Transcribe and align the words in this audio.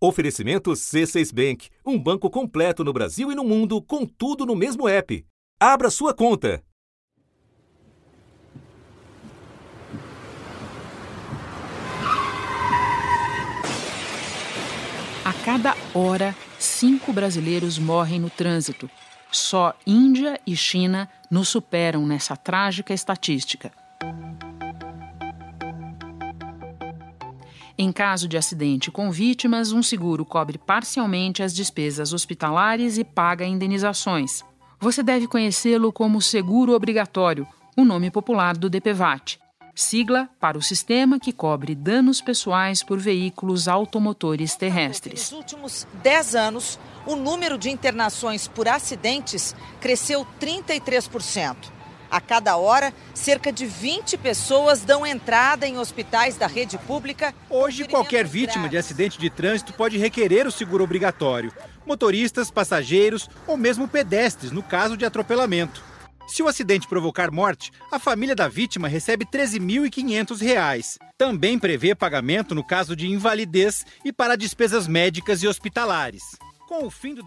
Oferecimento 0.00 0.70
C6 0.70 1.34
Bank, 1.34 1.68
um 1.84 1.98
banco 1.98 2.30
completo 2.30 2.84
no 2.84 2.92
Brasil 2.92 3.32
e 3.32 3.34
no 3.34 3.42
mundo, 3.42 3.82
com 3.82 4.06
tudo 4.06 4.46
no 4.46 4.54
mesmo 4.54 4.88
app. 4.88 5.26
Abra 5.58 5.90
sua 5.90 6.14
conta. 6.14 6.62
A 15.24 15.32
cada 15.44 15.76
hora, 15.92 16.32
cinco 16.60 17.12
brasileiros 17.12 17.76
morrem 17.76 18.20
no 18.20 18.30
trânsito. 18.30 18.88
Só 19.32 19.74
Índia 19.84 20.40
e 20.46 20.56
China 20.56 21.08
nos 21.28 21.48
superam 21.48 22.06
nessa 22.06 22.36
trágica 22.36 22.94
estatística. 22.94 23.72
Em 27.80 27.92
caso 27.92 28.26
de 28.26 28.36
acidente 28.36 28.90
com 28.90 29.08
vítimas, 29.08 29.70
um 29.70 29.84
seguro 29.84 30.24
cobre 30.24 30.58
parcialmente 30.58 31.44
as 31.44 31.54
despesas 31.54 32.12
hospitalares 32.12 32.98
e 32.98 33.04
paga 33.04 33.46
indenizações. 33.46 34.42
Você 34.80 35.00
deve 35.00 35.28
conhecê-lo 35.28 35.92
como 35.92 36.20
seguro 36.20 36.72
obrigatório, 36.72 37.46
o 37.76 37.84
nome 37.84 38.10
popular 38.10 38.56
do 38.56 38.68
DPVAT, 38.68 39.38
sigla 39.76 40.28
para 40.40 40.58
o 40.58 40.62
sistema 40.62 41.20
que 41.20 41.32
cobre 41.32 41.76
danos 41.76 42.20
pessoais 42.20 42.82
por 42.82 42.98
veículos 42.98 43.68
automotores 43.68 44.56
terrestres. 44.56 45.30
Nos 45.30 45.38
últimos 45.38 45.86
10 46.02 46.34
anos, 46.34 46.80
o 47.06 47.14
número 47.14 47.56
de 47.56 47.70
internações 47.70 48.48
por 48.48 48.66
acidentes 48.66 49.54
cresceu 49.80 50.26
33%. 50.40 51.77
A 52.10 52.20
cada 52.20 52.56
hora, 52.56 52.92
cerca 53.12 53.52
de 53.52 53.66
20 53.66 54.16
pessoas 54.18 54.80
dão 54.80 55.06
entrada 55.06 55.66
em 55.66 55.78
hospitais 55.78 56.36
da 56.36 56.46
rede 56.46 56.78
pública. 56.78 57.34
Hoje, 57.50 57.86
qualquer 57.86 58.26
vítima 58.26 58.68
graves. 58.68 58.70
de 58.70 58.78
acidente 58.78 59.18
de 59.18 59.28
trânsito 59.28 59.72
pode 59.74 59.98
requerer 59.98 60.46
o 60.46 60.52
seguro 60.52 60.84
obrigatório. 60.84 61.52
Motoristas, 61.84 62.50
passageiros 62.50 63.28
ou 63.46 63.56
mesmo 63.56 63.86
pedestres, 63.86 64.50
no 64.50 64.62
caso 64.62 64.96
de 64.96 65.04
atropelamento. 65.04 65.82
Se 66.28 66.42
o 66.42 66.48
acidente 66.48 66.86
provocar 66.86 67.30
morte, 67.30 67.72
a 67.90 67.98
família 67.98 68.36
da 68.36 68.48
vítima 68.48 68.86
recebe 68.86 69.26
R$ 69.32 69.38
13.500. 69.38 70.98
Também 71.16 71.58
prevê 71.58 71.94
pagamento 71.94 72.54
no 72.54 72.62
caso 72.62 72.94
de 72.94 73.06
invalidez 73.06 73.84
e 74.04 74.12
para 74.12 74.36
despesas 74.36 74.86
médicas 74.86 75.42
e 75.42 75.48
hospitalares. 75.48 76.36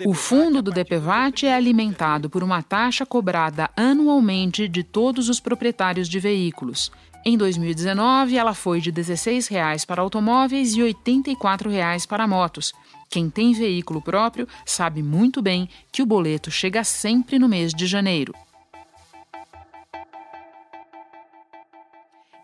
O, 0.06 0.14
fundo 0.14 0.62
do 0.62 0.72
DPVAT 0.72 1.48
é 1.48 1.56
alimentado 1.56 2.30
por 2.30 2.44
uma 2.44 2.62
taxa 2.62 3.06
cobrada 3.08 3.72
anualmente 3.76 4.68
de 4.68 4.84
todos 4.84 5.30
os 5.30 5.40
proprietários 5.40 6.08
de 6.08 6.20
veículos. 6.20 6.92
Em 7.26 7.36
2019, 7.36 8.38
ela 8.38 8.54
foi 8.54 8.80
de 8.80 8.92
R$ 8.92 9.02
16,00 9.02 9.86
para 9.86 10.02
automóveis 10.02 10.76
e 10.76 10.82
R$ 10.82 10.94
84,00 10.94 12.08
para 12.08 12.28
motos. 12.28 12.72
Quem 13.10 13.30
tem 13.32 13.54
veículo 13.54 14.02
próprio 14.02 14.48
sabe 14.66 15.02
muito 15.02 15.42
bem 15.42 15.68
que 15.92 16.04
o 16.04 16.06
boleto 16.06 16.52
chega 16.52 16.84
sempre 16.84 17.40
no 17.40 17.50
mês 17.50 17.74
de 17.74 17.88
janeiro. 17.88 18.34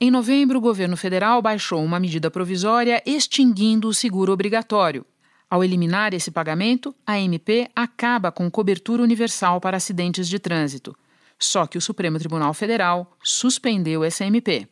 Em 0.01 0.11
novembro, 0.11 0.57
o 0.57 0.61
governo 0.61 0.97
federal 0.97 1.41
baixou 1.41 1.83
uma 1.83 1.99
medida 1.99 2.29
provisória 2.29 3.01
extinguindo 3.05 3.87
o 3.87 3.93
seguro 3.93 4.31
obrigatório. 4.31 5.05
Ao 5.49 5.63
eliminar 5.63 6.13
esse 6.13 6.29
pagamento, 6.29 6.93
a 7.05 7.17
MP 7.17 7.69
acaba 7.73 8.31
com 8.31 8.51
cobertura 8.51 9.01
universal 9.01 9.61
para 9.61 9.77
acidentes 9.77 10.27
de 10.27 10.39
trânsito. 10.39 10.95
Só 11.39 11.65
que 11.65 11.77
o 11.77 11.81
Supremo 11.81 12.19
Tribunal 12.19 12.53
Federal 12.53 13.15
suspendeu 13.23 14.03
essa 14.03 14.25
MP. 14.25 14.67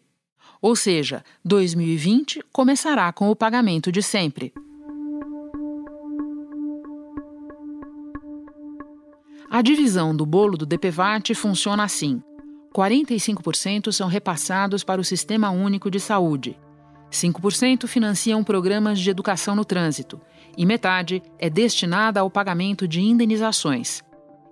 Ou 0.62 0.76
seja, 0.76 1.24
2020 1.46 2.44
começará 2.52 3.12
com 3.14 3.30
o 3.30 3.36
pagamento 3.36 3.92
de 3.92 4.02
sempre. 4.02 4.54
A 9.50 9.62
divisão 9.62 10.14
do 10.14 10.26
bolo 10.26 10.58
do 10.58 10.66
DPVAT 10.66 11.34
funciona 11.36 11.86
assim: 11.86 12.22
45% 12.76 13.94
são 13.94 14.10
repassados 14.10 14.84
para 14.84 15.00
o 15.00 15.06
Sistema 15.06 15.52
Único 15.52 15.90
de 15.90 16.00
Saúde, 16.00 16.58
5% 17.16 17.88
financiam 17.88 18.44
programas 18.44 19.00
de 19.00 19.10
educação 19.10 19.56
no 19.56 19.66
trânsito 19.66 20.22
e 20.58 20.66
metade 20.66 21.22
é 21.40 21.50
destinada 21.50 22.20
ao 22.20 22.30
pagamento 22.30 22.88
de 22.88 23.02
indenizações. 23.02 24.04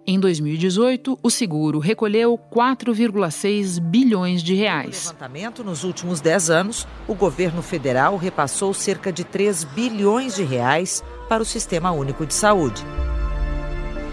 Em 0.05 0.19
2018, 0.19 1.17
o 1.23 1.29
seguro 1.29 1.79
recolheu 1.79 2.37
4,6 2.51 3.79
bilhões 3.79 4.43
de 4.43 4.53
reais. 4.53 5.05
No 5.05 5.11
levantamento, 5.11 5.63
nos 5.63 5.85
últimos 5.85 6.19
10 6.19 6.49
anos, 6.49 6.85
o 7.07 7.15
governo 7.15 7.61
federal 7.61 8.17
repassou 8.17 8.73
cerca 8.73 9.13
de 9.13 9.23
3 9.23 9.63
bilhões 9.63 10.35
de 10.35 10.43
reais 10.43 11.01
para 11.29 11.41
o 11.41 11.45
Sistema 11.45 11.91
Único 11.91 12.25
de 12.25 12.33
Saúde. 12.33 12.83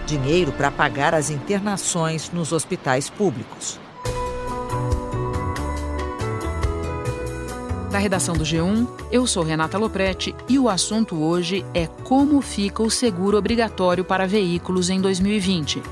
Dinheiro 0.07 0.53
para 0.53 0.71
pagar 0.71 1.13
as 1.13 1.29
internações 1.29 2.31
nos 2.31 2.53
hospitais 2.53 3.11
públicos. 3.11 3.81
Da 7.91 7.99
redação 7.99 8.37
do 8.37 8.45
G1, 8.45 8.87
eu 9.11 9.27
sou 9.27 9.43
Renata 9.43 9.77
Loprete 9.77 10.33
e 10.49 10.61
o 10.61 10.69
assunto 10.69 11.17
hoje 11.17 11.67
é 11.75 11.89
como 12.05 12.41
fica 12.41 12.85
o 12.85 12.91
seguro 12.91 13.37
obrigatório 13.37 14.05
para 14.05 14.29
veículos 14.29 14.89
em 14.89 15.01
2020. 15.01 15.83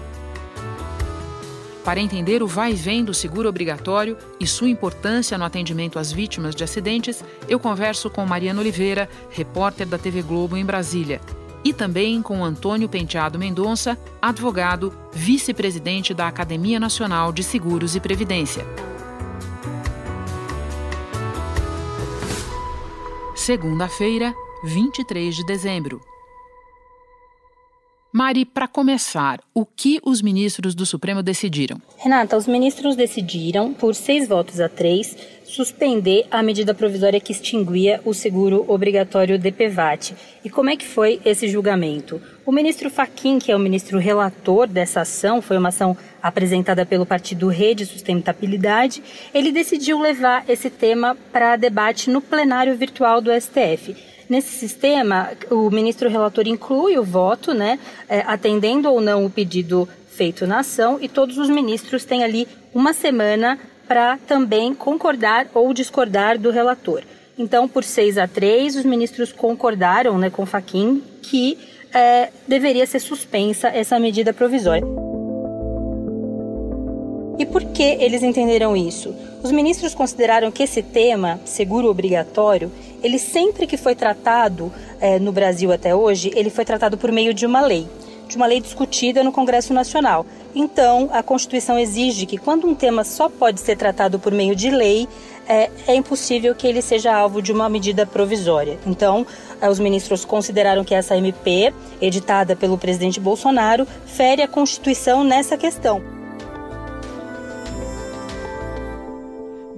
Para 1.84 1.98
entender 1.98 2.40
o 2.40 2.46
vai 2.46 2.70
e 2.70 2.76
vem 2.76 3.04
do 3.04 3.12
seguro 3.12 3.48
obrigatório 3.48 4.16
e 4.38 4.46
sua 4.46 4.68
importância 4.68 5.36
no 5.36 5.44
atendimento 5.44 5.98
às 5.98 6.12
vítimas 6.12 6.54
de 6.54 6.62
acidentes, 6.62 7.24
eu 7.48 7.58
converso 7.58 8.08
com 8.08 8.24
Mariana 8.24 8.60
Oliveira, 8.60 9.08
repórter 9.30 9.86
da 9.86 9.98
TV 9.98 10.22
Globo 10.22 10.56
em 10.56 10.64
Brasília, 10.64 11.20
e 11.64 11.72
também 11.72 12.22
com 12.22 12.44
Antônio 12.44 12.88
Penteado 12.88 13.40
Mendonça, 13.40 13.98
advogado, 14.22 14.92
vice-presidente 15.12 16.14
da 16.14 16.28
Academia 16.28 16.78
Nacional 16.78 17.32
de 17.32 17.42
Seguros 17.42 17.96
e 17.96 18.00
Previdência. 18.00 18.64
Segunda-feira, 23.48 24.34
23 24.62 25.34
de 25.34 25.42
dezembro. 25.42 26.02
Mari, 28.10 28.46
para 28.46 28.66
começar, 28.66 29.38
o 29.52 29.66
que 29.66 30.00
os 30.02 30.22
ministros 30.22 30.74
do 30.74 30.86
Supremo 30.86 31.22
decidiram? 31.22 31.76
Renata, 31.98 32.38
os 32.38 32.46
ministros 32.46 32.96
decidiram, 32.96 33.74
por 33.74 33.94
seis 33.94 34.26
votos 34.26 34.60
a 34.60 34.68
três, 34.68 35.14
suspender 35.44 36.26
a 36.30 36.42
medida 36.42 36.72
provisória 36.72 37.20
que 37.20 37.32
extinguia 37.32 38.00
o 38.06 38.14
seguro 38.14 38.64
obrigatório 38.66 39.38
DPVAT. 39.38 40.14
E 40.42 40.48
como 40.48 40.70
é 40.70 40.76
que 40.76 40.86
foi 40.86 41.20
esse 41.22 41.46
julgamento? 41.48 42.18
O 42.46 42.52
ministro 42.52 42.88
Faquim, 42.88 43.38
que 43.38 43.52
é 43.52 43.56
o 43.56 43.58
ministro 43.58 43.98
relator 43.98 44.66
dessa 44.66 45.02
ação, 45.02 45.42
foi 45.42 45.58
uma 45.58 45.68
ação 45.68 45.94
apresentada 46.22 46.86
pelo 46.86 47.04
partido 47.04 47.48
Rede 47.48 47.84
Sustentabilidade, 47.84 49.02
ele 49.34 49.52
decidiu 49.52 50.00
levar 50.00 50.48
esse 50.48 50.70
tema 50.70 51.14
para 51.30 51.56
debate 51.56 52.08
no 52.08 52.22
plenário 52.22 52.74
virtual 52.74 53.20
do 53.20 53.30
STF. 53.38 53.94
Nesse 54.28 54.52
sistema, 54.52 55.30
o 55.50 55.70
ministro 55.70 56.08
relator 56.08 56.46
inclui 56.46 56.98
o 56.98 57.02
voto, 57.02 57.54
né, 57.54 57.78
é, 58.08 58.20
atendendo 58.26 58.90
ou 58.90 59.00
não 59.00 59.24
o 59.24 59.30
pedido 59.30 59.88
feito 60.06 60.46
na 60.46 60.58
ação, 60.58 60.98
e 61.00 61.08
todos 61.08 61.38
os 61.38 61.48
ministros 61.48 62.04
têm 62.04 62.22
ali 62.22 62.46
uma 62.74 62.92
semana 62.92 63.58
para 63.86 64.18
também 64.18 64.74
concordar 64.74 65.46
ou 65.54 65.72
discordar 65.72 66.38
do 66.38 66.50
relator. 66.50 67.02
Então, 67.38 67.66
por 67.66 67.82
6 67.82 68.18
a 68.18 68.28
3, 68.28 68.76
os 68.76 68.84
ministros 68.84 69.32
concordaram 69.32 70.18
né, 70.18 70.28
com 70.28 70.44
Faquim 70.44 71.02
que 71.22 71.56
é, 71.94 72.30
deveria 72.46 72.84
ser 72.84 72.98
suspensa 72.98 73.68
essa 73.68 73.98
medida 73.98 74.34
provisória. 74.34 74.86
E 77.38 77.46
por 77.46 77.64
que 77.64 77.82
eles 77.82 78.22
entenderam 78.22 78.76
isso? 78.76 79.14
Os 79.42 79.52
ministros 79.52 79.94
consideraram 79.94 80.50
que 80.50 80.64
esse 80.64 80.82
tema, 80.82 81.40
seguro 81.44 81.88
obrigatório, 81.88 82.70
ele 83.02 83.18
sempre 83.18 83.66
que 83.66 83.76
foi 83.76 83.94
tratado 83.94 84.72
é, 85.00 85.18
no 85.18 85.32
Brasil 85.32 85.72
até 85.72 85.94
hoje, 85.94 86.30
ele 86.34 86.50
foi 86.50 86.64
tratado 86.64 86.96
por 86.96 87.12
meio 87.12 87.32
de 87.32 87.46
uma 87.46 87.60
lei 87.60 87.88
de 88.28 88.36
uma 88.36 88.46
lei 88.46 88.60
discutida 88.60 89.24
no 89.24 89.32
Congresso 89.32 89.72
Nacional. 89.72 90.24
Então, 90.54 91.08
a 91.12 91.22
Constituição 91.22 91.78
exige 91.78 92.26
que, 92.26 92.36
quando 92.36 92.66
um 92.66 92.74
tema 92.74 93.02
só 93.02 93.28
pode 93.28 93.58
ser 93.60 93.76
tratado 93.76 94.18
por 94.18 94.32
meio 94.32 94.54
de 94.54 94.70
lei, 94.70 95.08
é, 95.48 95.70
é 95.86 95.94
impossível 95.94 96.54
que 96.54 96.66
ele 96.66 96.82
seja 96.82 97.14
alvo 97.14 97.40
de 97.40 97.50
uma 97.50 97.68
medida 97.68 98.04
provisória. 98.04 98.78
Então, 98.86 99.26
é, 99.60 99.68
os 99.68 99.78
ministros 99.78 100.24
consideraram 100.24 100.84
que 100.84 100.94
essa 100.94 101.16
MP, 101.16 101.72
editada 102.00 102.54
pelo 102.54 102.76
presidente 102.76 103.18
Bolsonaro, 103.18 103.86
fere 104.04 104.42
a 104.42 104.48
Constituição 104.48 105.24
nessa 105.24 105.56
questão. 105.56 106.17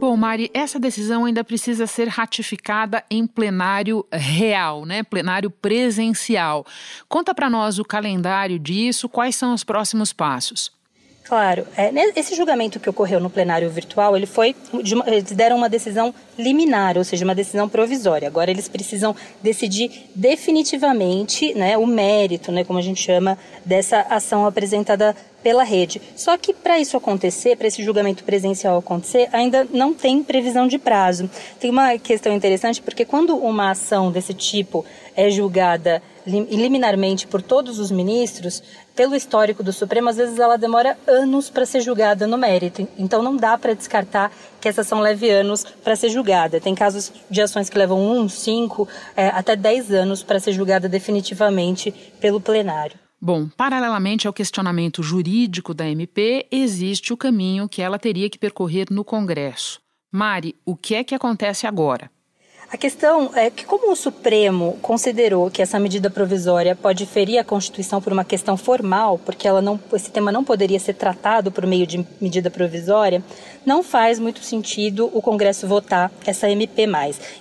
Bom, 0.00 0.16
Mari, 0.16 0.50
essa 0.54 0.80
decisão 0.80 1.26
ainda 1.26 1.44
precisa 1.44 1.86
ser 1.86 2.08
ratificada 2.08 3.04
em 3.10 3.26
plenário 3.26 4.02
real, 4.10 4.86
né? 4.86 5.02
Plenário 5.02 5.50
presencial. 5.50 6.64
Conta 7.06 7.34
para 7.34 7.50
nós 7.50 7.78
o 7.78 7.84
calendário 7.84 8.58
disso, 8.58 9.10
quais 9.10 9.36
são 9.36 9.52
os 9.52 9.62
próximos 9.62 10.10
passos. 10.10 10.72
Claro, 11.22 11.64
é, 11.76 11.92
esse 12.18 12.34
julgamento 12.34 12.80
que 12.80 12.90
ocorreu 12.90 13.20
no 13.20 13.30
plenário 13.30 13.70
virtual, 13.70 14.16
ele 14.16 14.26
foi, 14.26 14.56
uma, 14.72 15.04
eles 15.06 15.30
deram 15.30 15.56
uma 15.56 15.68
decisão 15.68 16.12
liminar, 16.36 16.98
ou 16.98 17.04
seja, 17.04 17.24
uma 17.24 17.34
decisão 17.34 17.68
provisória. 17.68 18.26
Agora 18.26 18.50
eles 18.50 18.68
precisam 18.68 19.14
decidir 19.40 20.10
definitivamente 20.14 21.54
né, 21.54 21.78
o 21.78 21.86
mérito, 21.86 22.50
né, 22.50 22.64
como 22.64 22.78
a 22.78 22.82
gente 22.82 23.00
chama, 23.00 23.38
dessa 23.64 24.00
ação 24.10 24.44
apresentada 24.44 25.14
pela 25.42 25.62
rede. 25.62 26.00
Só 26.16 26.36
que 26.36 26.52
para 26.52 26.78
isso 26.78 26.96
acontecer, 26.96 27.56
para 27.56 27.68
esse 27.68 27.82
julgamento 27.82 28.24
presencial 28.24 28.78
acontecer, 28.78 29.28
ainda 29.32 29.66
não 29.70 29.94
tem 29.94 30.22
previsão 30.22 30.66
de 30.66 30.78
prazo. 30.78 31.30
Tem 31.58 31.70
uma 31.70 31.96
questão 31.98 32.32
interessante 32.32 32.82
porque 32.82 33.04
quando 33.04 33.36
uma 33.36 33.70
ação 33.70 34.10
desse 34.10 34.34
tipo 34.34 34.84
é 35.16 35.30
julgada 35.30 36.02
liminarmente 36.26 37.26
por 37.26 37.40
todos 37.40 37.78
os 37.78 37.90
ministros, 37.90 38.62
pelo 39.00 39.14
histórico 39.14 39.62
do 39.62 39.72
Supremo, 39.72 40.10
às 40.10 40.18
vezes 40.18 40.38
ela 40.38 40.58
demora 40.58 40.94
anos 41.06 41.48
para 41.48 41.64
ser 41.64 41.80
julgada 41.80 42.26
no 42.26 42.36
mérito. 42.36 42.86
Então 42.98 43.22
não 43.22 43.34
dá 43.34 43.56
para 43.56 43.72
descartar 43.72 44.30
que 44.60 44.68
essa 44.68 44.82
ação 44.82 45.00
leve 45.00 45.30
anos 45.30 45.64
para 45.64 45.96
ser 45.96 46.10
julgada. 46.10 46.60
Tem 46.60 46.74
casos 46.74 47.10
de 47.30 47.40
ações 47.40 47.70
que 47.70 47.78
levam 47.78 47.98
um, 47.98 48.28
cinco, 48.28 48.86
é, 49.16 49.28
até 49.28 49.56
dez 49.56 49.90
anos 49.90 50.22
para 50.22 50.38
ser 50.38 50.52
julgada 50.52 50.86
definitivamente 50.86 51.90
pelo 52.20 52.42
plenário. 52.42 52.98
Bom, 53.18 53.48
paralelamente 53.48 54.26
ao 54.26 54.34
questionamento 54.34 55.02
jurídico 55.02 55.72
da 55.72 55.88
MP, 55.88 56.46
existe 56.50 57.10
o 57.10 57.16
caminho 57.16 57.70
que 57.70 57.80
ela 57.80 57.98
teria 57.98 58.28
que 58.28 58.38
percorrer 58.38 58.88
no 58.90 59.02
Congresso. 59.02 59.80
Mari, 60.12 60.56
o 60.62 60.76
que 60.76 60.94
é 60.94 61.02
que 61.02 61.14
acontece 61.14 61.66
agora? 61.66 62.10
A 62.72 62.76
questão 62.76 63.32
é 63.34 63.50
que, 63.50 63.64
como 63.64 63.90
o 63.90 63.96
Supremo 63.96 64.78
considerou 64.80 65.50
que 65.50 65.60
essa 65.60 65.80
medida 65.80 66.08
provisória 66.08 66.76
pode 66.76 67.04
ferir 67.04 67.40
a 67.40 67.44
Constituição 67.44 68.00
por 68.00 68.12
uma 68.12 68.24
questão 68.24 68.56
formal, 68.56 69.18
porque 69.18 69.48
ela 69.48 69.60
não, 69.60 69.78
esse 69.92 70.08
tema 70.08 70.30
não 70.30 70.44
poderia 70.44 70.78
ser 70.78 70.94
tratado 70.94 71.50
por 71.50 71.66
meio 71.66 71.84
de 71.84 72.06
medida 72.20 72.48
provisória, 72.48 73.24
não 73.66 73.82
faz 73.82 74.20
muito 74.20 74.44
sentido 74.44 75.10
o 75.12 75.20
Congresso 75.20 75.66
votar 75.66 76.12
essa 76.24 76.48
MP. 76.48 76.86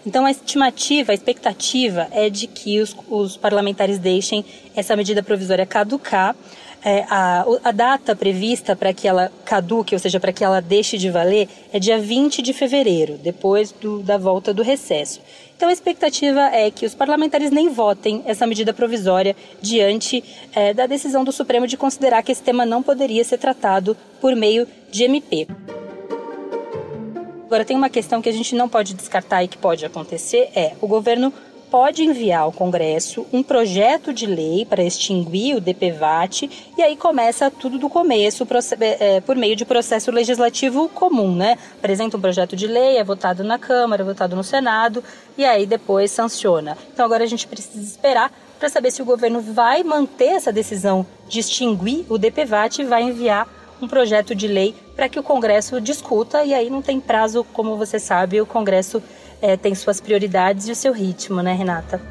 Então, 0.04 0.26
a 0.26 0.32
estimativa, 0.32 1.12
a 1.12 1.16
expectativa 1.16 2.08
é 2.12 2.28
de 2.28 2.48
que 2.48 2.82
os, 2.82 2.96
os 3.08 3.38
parlamentares 3.38 4.00
deixem 4.00 4.44
essa 4.76 4.96
medida 4.96 5.22
provisória 5.22 5.64
caducar 5.64 6.36
é, 6.84 7.06
a, 7.10 7.46
a, 7.64 7.72
data 7.72 8.16
prevista 8.16 8.76
para 8.76 8.94
que 8.94 9.08
ela 9.08 9.32
caduque, 9.46 9.94
ou 9.94 10.00
seja, 10.00 10.20
para 10.20 10.32
que 10.32 10.44
ela 10.44 10.62
deixe 10.62 10.98
de 10.98 11.10
valer, 11.10 11.48
é 11.74 11.80
dia 11.80 12.00
20 12.00 12.42
de 12.42 12.54
fevereiro, 12.54 13.18
depois 13.18 13.72
do, 13.72 14.02
da 14.02 14.18
volta 14.18 14.54
do 14.54 14.64
recesso. 14.64 15.22
Então, 15.56 15.68
a 15.68 15.74
expectativa 15.74 16.42
é 16.54 16.72
que 16.72 16.86
os 16.86 16.96
parlamentares 16.96 17.52
nem 17.52 17.70
votem 17.70 18.24
essa 18.26 18.48
medida 18.48 18.74
provisória 18.74 19.36
diante 19.62 20.24
é, 20.56 20.74
da 20.74 20.88
decisão 20.88 21.24
do 21.24 21.32
Supremo 21.32 21.68
de 21.68 21.76
considerar 21.76 22.24
que 22.24 22.32
esse 22.32 22.42
tema 22.42 22.66
não 22.66 22.82
poderia 22.82 23.24
ser 23.24 23.38
tratado 23.38 23.98
por 24.22 24.36
meio 24.36 24.66
de 24.90 25.04
MP. 25.04 25.48
Agora, 27.46 27.66
tem 27.66 27.76
uma 27.76 27.90
questão 27.90 28.22
que 28.22 28.30
a 28.30 28.32
gente 28.32 28.54
não 28.54 28.70
pode 28.70 28.94
descartar 28.94 29.44
e 29.44 29.48
que 29.48 29.58
pode 29.58 29.84
acontecer: 29.84 30.52
é 30.56 30.74
o 30.80 30.88
governo 30.88 31.34
pode 31.70 32.04
enviar 32.04 32.42
ao 32.42 32.52
Congresso 32.52 33.26
um 33.32 33.44
projeto 33.44 34.14
de 34.14 34.26
lei 34.26 34.66
para 34.66 34.84
extinguir 34.84 35.56
o 35.56 35.62
DPVAT 35.62 36.50
e 36.78 36.82
aí 36.82 36.96
começa 36.96 37.52
tudo 37.52 37.78
do 37.78 37.90
começo 37.90 38.48
é, 38.80 39.22
por 39.22 39.36
meio 39.36 39.56
de 39.56 39.66
processo 39.66 40.12
legislativo 40.12 40.90
comum, 40.90 41.36
né? 41.36 41.58
Apresenta 41.78 42.18
um 42.18 42.22
projeto 42.22 42.56
de 42.56 42.68
lei, 42.68 42.98
é 42.98 43.04
votado 43.04 43.44
na 43.44 43.60
Câmara, 43.60 44.02
é 44.02 44.06
votado 44.06 44.36
no 44.36 44.44
Senado 44.44 45.04
e 45.38 45.46
aí 45.46 45.66
depois 45.66 46.12
sanciona. 46.12 46.78
Então 46.94 47.06
agora 47.06 47.24
a 47.24 47.28
gente 47.28 47.48
precisa 47.48 47.82
esperar 47.82 48.32
para 48.60 48.70
saber 48.70 48.92
se 48.92 49.02
o 49.02 49.06
governo 49.06 49.40
vai 49.40 49.84
manter 49.84 50.34
essa 50.34 50.52
decisão 50.52 51.06
de 51.28 51.40
extinguir 51.40 52.06
o 52.10 52.18
DPVAT 52.18 52.80
e 52.80 52.86
vai 52.86 53.04
enviar 53.04 53.48
um 53.82 53.88
projeto 53.88 54.36
de 54.36 54.48
lei 54.48 54.76
para 54.96 55.08
que 55.08 55.20
o 55.20 55.24
Congresso 55.24 55.80
discuta 55.80 56.44
e 56.44 56.54
aí 56.54 56.70
não 56.70 56.82
tem 56.82 57.00
prazo, 57.00 57.46
como 57.54 57.78
você 57.78 57.98
sabe, 57.98 58.42
o 58.42 58.46
Congresso 58.46 59.02
é, 59.42 59.58
tem 59.58 59.74
suas 59.76 60.00
prioridades 60.00 60.68
e 60.68 60.72
o 60.72 60.76
seu 60.76 60.94
ritmo, 60.94 61.42
né, 61.42 61.54
Renata? 61.54 62.02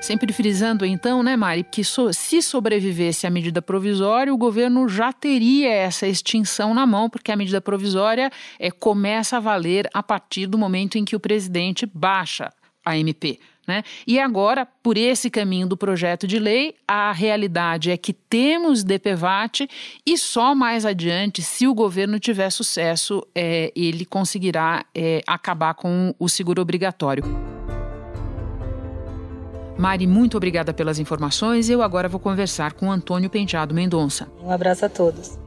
Sempre 0.00 0.32
frisando 0.32 0.86
então, 0.86 1.22
né, 1.22 1.36
Mari, 1.36 1.62
que 1.62 1.84
so, 1.84 2.10
se 2.12 2.40
sobrevivesse 2.40 3.26
a 3.26 3.30
medida 3.30 3.60
provisória, 3.60 4.32
o 4.32 4.38
governo 4.38 4.88
já 4.88 5.12
teria 5.12 5.70
essa 5.70 6.06
extinção 6.06 6.72
na 6.72 6.86
mão, 6.86 7.10
porque 7.10 7.30
a 7.30 7.36
medida 7.36 7.60
provisória 7.60 8.30
é, 8.58 8.70
começa 8.70 9.36
a 9.36 9.40
valer 9.40 9.88
a 9.92 10.02
partir 10.02 10.46
do 10.46 10.56
momento 10.56 10.96
em 10.96 11.04
que 11.04 11.14
o 11.14 11.20
presidente 11.20 11.84
baixa 11.84 12.50
a 12.82 12.96
MP. 12.96 13.38
Né? 13.70 13.84
E 14.04 14.18
agora, 14.18 14.66
por 14.82 14.98
esse 14.98 15.30
caminho 15.30 15.64
do 15.64 15.76
projeto 15.76 16.26
de 16.26 16.40
lei, 16.40 16.74
a 16.88 17.12
realidade 17.12 17.88
é 17.88 17.96
que 17.96 18.12
temos 18.12 18.82
DPVAT 18.82 19.68
e 20.04 20.18
só 20.18 20.56
mais 20.56 20.84
adiante, 20.84 21.40
se 21.40 21.68
o 21.68 21.72
governo 21.72 22.18
tiver 22.18 22.50
sucesso, 22.50 23.24
é, 23.32 23.72
ele 23.76 24.04
conseguirá 24.04 24.84
é, 24.92 25.20
acabar 25.24 25.74
com 25.74 26.12
o 26.18 26.28
seguro 26.28 26.60
obrigatório. 26.60 27.22
Mari, 29.78 30.04
muito 30.04 30.36
obrigada 30.36 30.74
pelas 30.74 30.98
informações. 30.98 31.70
Eu 31.70 31.80
agora 31.80 32.08
vou 32.08 32.18
conversar 32.18 32.72
com 32.72 32.90
Antônio 32.90 33.30
Penteado 33.30 33.72
Mendonça. 33.72 34.26
Um 34.42 34.50
abraço 34.50 34.84
a 34.84 34.88
todos. 34.88 35.38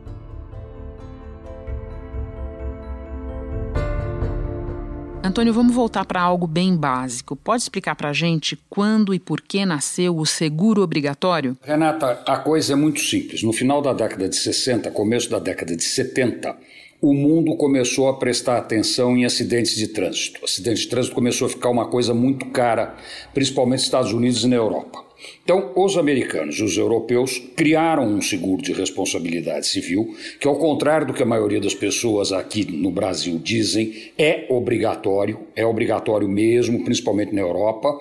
Antônio, 5.25 5.53
vamos 5.53 5.73
voltar 5.73 6.03
para 6.03 6.21
algo 6.21 6.45
bem 6.45 6.75
básico. 6.75 7.33
Pode 7.33 7.63
explicar 7.63 7.95
para 7.95 8.09
a 8.09 8.13
gente 8.13 8.59
quando 8.69 9.13
e 9.13 9.19
por 9.19 9.39
que 9.39 9.65
nasceu 9.65 10.17
o 10.17 10.25
seguro 10.25 10.81
obrigatório? 10.81 11.57
Renata, 11.61 12.21
a 12.25 12.37
coisa 12.37 12.73
é 12.73 12.75
muito 12.75 12.99
simples. 12.99 13.41
No 13.41 13.53
final 13.53 13.81
da 13.81 13.93
década 13.93 14.27
de 14.27 14.35
60, 14.35 14.91
começo 14.91 15.29
da 15.29 15.39
década 15.39 15.77
de 15.77 15.83
70, 15.83 16.53
o 17.01 17.13
mundo 17.13 17.55
começou 17.55 18.09
a 18.09 18.17
prestar 18.17 18.57
atenção 18.57 19.15
em 19.15 19.23
acidentes 19.23 19.75
de 19.75 19.87
trânsito. 19.87 20.43
Acidente 20.43 20.81
de 20.81 20.87
trânsito 20.89 21.15
começou 21.15 21.47
a 21.47 21.49
ficar 21.49 21.69
uma 21.69 21.87
coisa 21.87 22.13
muito 22.13 22.47
cara, 22.47 22.93
principalmente 23.33 23.79
nos 23.79 23.85
Estados 23.85 24.11
Unidos 24.11 24.43
e 24.43 24.47
na 24.47 24.57
Europa. 24.57 25.05
Então, 25.43 25.71
os 25.75 25.97
americanos 25.97 26.55
e 26.55 26.63
os 26.63 26.77
europeus 26.77 27.37
criaram 27.55 28.05
um 28.05 28.21
seguro 28.21 28.61
de 28.61 28.71
responsabilidade 28.71 29.67
civil, 29.67 30.15
que, 30.39 30.47
ao 30.47 30.55
contrário 30.55 31.07
do 31.07 31.13
que 31.13 31.21
a 31.21 31.25
maioria 31.25 31.59
das 31.59 31.75
pessoas 31.75 32.31
aqui 32.31 32.65
no 32.71 32.91
Brasil 32.91 33.37
dizem, 33.37 34.11
é 34.17 34.45
obrigatório, 34.49 35.39
é 35.55 35.65
obrigatório 35.65 36.27
mesmo, 36.29 36.83
principalmente 36.83 37.33
na 37.33 37.41
Europa, 37.41 37.99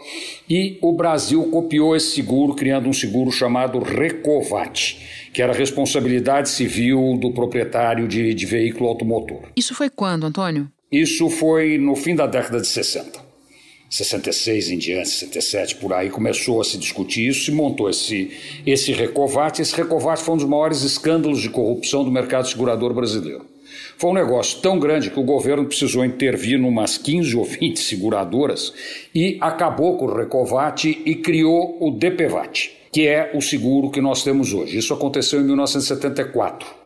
e 0.49 0.79
o 0.81 0.93
Brasil 0.93 1.43
copiou 1.45 1.97
esse 1.97 2.15
seguro, 2.15 2.55
criando 2.55 2.89
um 2.89 2.93
seguro 2.93 3.33
chamado 3.33 3.79
Recovat, 3.81 4.99
que 5.33 5.43
era 5.43 5.53
a 5.53 5.57
responsabilidade 5.57 6.49
civil 6.49 7.17
do 7.21 7.33
proprietário 7.33 8.07
de, 8.07 8.35
de 8.35 8.47
veículo 8.47 8.89
automotor. 8.89 9.43
Isso 9.57 9.75
foi 9.75 9.91
quando, 9.91 10.27
Antônio? 10.27 10.71
Isso 10.91 11.31
foi 11.31 11.79
no 11.79 11.97
fim 11.97 12.15
da 12.15 12.27
década 12.27 12.61
de 12.61 12.67
60. 12.67 13.22
66 13.93 14.71
em 14.71 14.79
diante, 14.79 15.11
67 15.11 15.77
por 15.77 15.93
aí, 15.93 16.09
começou 16.09 16.63
a 16.63 16.65
se 16.65 16.79
discutir 16.79 17.29
isso, 17.29 17.45
se 17.45 17.53
montou 17.53 17.91
esse, 17.91 18.31
esse 18.65 18.91
Recovat. 18.91 19.61
Esse 19.61 19.77
Recovat 19.77 20.23
foi 20.23 20.35
um 20.35 20.39
dos 20.39 20.49
maiores 20.49 20.81
escândalos 20.83 21.43
de 21.43 21.51
corrupção 21.51 22.03
do 22.03 22.11
mercado 22.11 22.49
segurador 22.49 22.95
brasileiro. 22.95 23.45
Foi 23.99 24.09
um 24.09 24.15
negócio 24.15 24.63
tão 24.63 24.79
grande 24.79 25.11
que 25.11 25.21
o 25.21 25.23
governo 25.23 25.67
precisou 25.67 26.07
intervir 26.07 26.59
em 26.59 26.65
umas 26.65 26.97
15 26.97 27.37
ou 27.37 27.45
20 27.45 27.79
seguradoras 27.81 28.73
e 29.15 29.37
acabou 29.43 29.99
com 29.99 30.07
o 30.07 30.17
Recovat 30.17 30.89
e 30.89 31.15
criou 31.17 31.77
o 31.79 31.91
DPVAT, 31.91 32.71
que 32.91 33.07
é 33.07 33.31
o 33.35 33.43
seguro 33.43 33.91
que 33.91 34.01
nós 34.01 34.25
temos 34.25 34.55
hoje. 34.55 34.79
Isso 34.79 34.95
aconteceu 34.95 35.39
em 35.39 35.45
1974. 35.45 36.82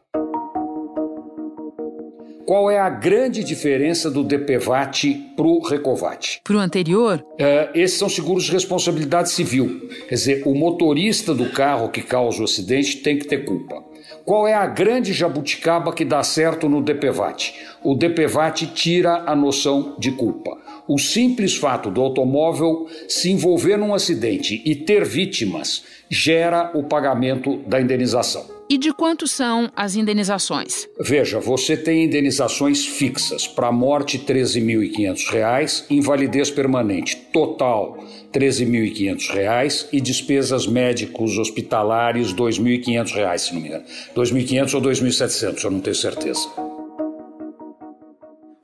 Qual 2.47 2.71
é 2.71 2.79
a 2.79 2.88
grande 2.88 3.43
diferença 3.43 4.09
do 4.09 4.23
DPVAT 4.23 5.33
para 5.35 5.47
o 5.47 5.61
Recovat? 5.67 6.41
Para 6.45 6.57
o 6.57 6.61
anterior? 6.61 7.26
É, 7.37 7.71
esses 7.75 7.99
são 7.99 8.09
seguros 8.09 8.45
de 8.45 8.53
responsabilidade 8.53 9.31
civil. 9.31 9.88
Quer 10.09 10.15
dizer, 10.15 10.43
o 10.47 10.55
motorista 10.55 11.35
do 11.35 11.50
carro 11.50 11.88
que 11.88 12.00
causa 12.00 12.41
o 12.41 12.45
acidente 12.45 12.99
tem 12.99 13.19
que 13.19 13.26
ter 13.26 13.45
culpa. 13.45 13.83
Qual 14.25 14.47
é 14.47 14.55
a 14.55 14.65
grande 14.65 15.12
jabuticaba 15.12 15.93
que 15.93 16.05
dá 16.05 16.23
certo 16.23 16.69
no 16.69 16.81
DPVAT? 16.81 17.53
O 17.83 17.97
DPVAT 17.97 18.69
tira 18.73 19.25
a 19.26 19.35
noção 19.35 19.97
de 19.99 20.12
culpa. 20.12 20.57
O 20.87 21.00
simples 21.00 21.57
fato 21.57 21.91
do 21.91 22.00
automóvel 22.00 22.87
se 23.09 23.29
envolver 23.29 23.76
num 23.76 23.93
acidente 23.93 24.62
e 24.65 24.76
ter 24.76 25.05
vítimas 25.05 25.83
gera 26.09 26.71
o 26.75 26.85
pagamento 26.85 27.57
da 27.67 27.81
indenização. 27.81 28.55
E 28.68 28.76
de 28.76 28.92
quanto 28.92 29.28
são 29.28 29.70
as 29.76 29.94
indenizações? 29.94 30.88
Veja, 30.99 31.38
você 31.38 31.76
tem 31.76 32.04
indenizações 32.04 32.85
fixas. 32.85 33.46
Para 33.46 33.70
morte, 33.70 34.16
R$ 34.16 34.25
13.500, 34.25 35.85
invalidez 35.88 36.50
permanente 36.50 37.16
total, 37.32 37.96
R$ 37.96 38.40
13.500 38.40 39.87
e 39.92 40.00
despesas 40.00 40.66
médicos 40.66 41.38
hospitalares, 41.38 42.32
R$ 42.32 42.38
2.500, 42.38 43.38
se 43.38 43.54
não 43.54 43.61
me 43.61 43.68
engano. 43.68 43.85
R$ 43.85 44.23
2.500 44.23 44.75
ou 44.75 44.80
R$ 44.80 44.88
2.700, 44.88 45.64
eu 45.64 45.70
não 45.70 45.80
tenho 45.80 45.94
certeza. 45.94 46.49